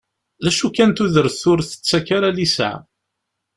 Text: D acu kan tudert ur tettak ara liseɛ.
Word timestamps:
D 0.43 0.45
acu 0.49 0.67
kan 0.75 0.91
tudert 0.95 1.41
ur 1.51 1.59
tettak 1.69 2.07
ara 2.17 2.29
liseɛ. 2.37 2.75